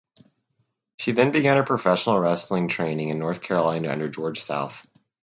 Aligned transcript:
She 0.97 1.11
then 1.11 1.29
began 1.29 1.57
her 1.57 1.63
professional 1.63 2.17
wrestling 2.19 2.69
training 2.69 3.09
in 3.09 3.19
North 3.19 3.43
Carolina 3.43 3.89
under 3.91 4.09
George 4.09 4.41
South. 4.41 4.83